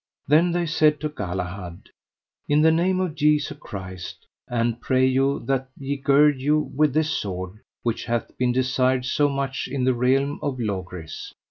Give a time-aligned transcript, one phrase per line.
[0.27, 1.89] Then they said to Galahad:
[2.49, 7.11] In the name of Jesu Christ, and pray you that ye gird you with this
[7.11, 11.35] sword which hath been desired so much in the realm of Logris.